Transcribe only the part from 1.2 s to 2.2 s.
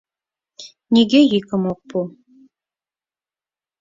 йӱкым ок пу.